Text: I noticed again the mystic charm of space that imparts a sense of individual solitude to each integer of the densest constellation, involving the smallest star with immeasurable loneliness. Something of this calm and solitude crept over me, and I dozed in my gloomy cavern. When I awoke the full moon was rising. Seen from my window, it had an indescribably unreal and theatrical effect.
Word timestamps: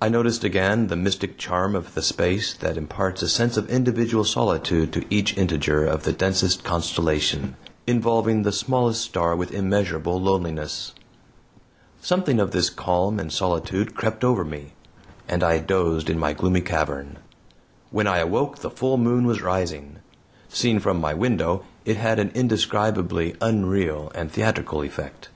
I 0.00 0.08
noticed 0.08 0.42
again 0.42 0.86
the 0.86 0.96
mystic 0.96 1.36
charm 1.36 1.76
of 1.76 2.02
space 2.02 2.54
that 2.54 2.78
imparts 2.78 3.20
a 3.20 3.28
sense 3.28 3.58
of 3.58 3.68
individual 3.68 4.24
solitude 4.24 4.90
to 4.94 5.04
each 5.14 5.36
integer 5.36 5.84
of 5.84 6.04
the 6.04 6.14
densest 6.14 6.64
constellation, 6.64 7.54
involving 7.86 8.42
the 8.42 8.52
smallest 8.52 9.02
star 9.02 9.36
with 9.36 9.52
immeasurable 9.52 10.18
loneliness. 10.18 10.94
Something 12.00 12.40
of 12.40 12.52
this 12.52 12.70
calm 12.70 13.20
and 13.20 13.30
solitude 13.30 13.94
crept 13.94 14.24
over 14.24 14.46
me, 14.46 14.72
and 15.28 15.42
I 15.44 15.58
dozed 15.58 16.08
in 16.08 16.18
my 16.18 16.32
gloomy 16.32 16.62
cavern. 16.62 17.18
When 17.90 18.06
I 18.06 18.20
awoke 18.20 18.60
the 18.60 18.70
full 18.70 18.96
moon 18.96 19.26
was 19.26 19.42
rising. 19.42 19.98
Seen 20.48 20.80
from 20.80 21.02
my 21.02 21.12
window, 21.12 21.66
it 21.84 21.98
had 21.98 22.18
an 22.18 22.30
indescribably 22.34 23.36
unreal 23.42 24.10
and 24.14 24.32
theatrical 24.32 24.80
effect. 24.82 25.28